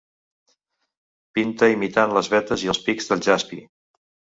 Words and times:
Pinta 1.39 1.71
imitant 1.75 2.19
les 2.21 2.33
vetes 2.37 2.67
i 2.67 2.77
els 2.77 2.85
pics 2.91 3.15
del 3.15 3.27
jaspi. 3.33 3.67